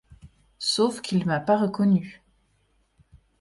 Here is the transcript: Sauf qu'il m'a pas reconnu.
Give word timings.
Sauf 0.57 1.01
qu'il 1.03 1.27
m'a 1.27 1.39
pas 1.39 1.59
reconnu. 1.59 2.23